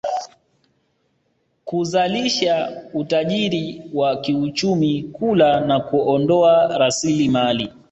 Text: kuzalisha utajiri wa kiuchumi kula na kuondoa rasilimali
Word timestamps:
kuzalisha 1.65 2.81
utajiri 2.93 3.81
wa 3.93 4.15
kiuchumi 4.21 5.03
kula 5.13 5.59
na 5.59 5.79
kuondoa 5.79 6.77
rasilimali 6.77 7.71